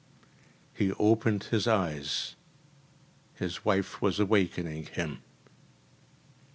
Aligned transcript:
‚ÄĚ 0.01 0.27
He 0.73 0.93
opened 0.93 1.43
his 1.43 1.67
eyes 1.67 2.35
his 3.35 3.63
wife 3.63 4.01
was 4.01 4.19
awakening 4.19 4.87
him. 4.87 5.21